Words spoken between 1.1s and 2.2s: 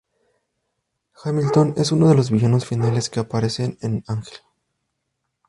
Hamilton es uno de